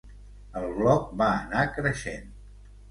El 0.61 0.65
Bloc 0.79 1.05
va 1.21 1.29
anar 1.37 1.69
creixent. 1.79 2.29